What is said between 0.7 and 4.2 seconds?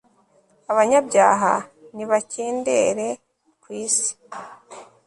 abanyabyaha nibakendere ku isi